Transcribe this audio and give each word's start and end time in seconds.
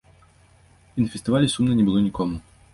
І 0.95 1.05
на 1.05 1.11
фестывалі 1.17 1.53
сумна 1.55 1.79
не 1.81 1.87
было 1.91 2.05
нікому. 2.11 2.35